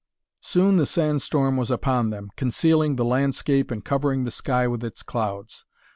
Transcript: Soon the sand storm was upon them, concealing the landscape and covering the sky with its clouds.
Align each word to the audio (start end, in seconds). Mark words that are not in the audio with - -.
Soon 0.41 0.77
the 0.77 0.87
sand 0.87 1.21
storm 1.21 1.57
was 1.57 1.69
upon 1.69 2.09
them, 2.09 2.31
concealing 2.35 2.95
the 2.95 3.05
landscape 3.05 3.69
and 3.69 3.85
covering 3.85 4.23
the 4.23 4.31
sky 4.31 4.65
with 4.67 4.83
its 4.83 5.03
clouds. 5.03 5.63